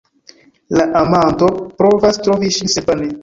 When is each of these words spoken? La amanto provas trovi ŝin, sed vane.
La 0.77 0.85
amanto 1.01 1.49
provas 1.83 2.19
trovi 2.29 2.53
ŝin, 2.59 2.73
sed 2.77 2.91
vane. 2.93 3.13